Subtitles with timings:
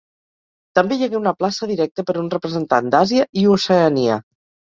[0.77, 4.19] També hi hagué una plaça directa per un representant d'Àsia i Oceania.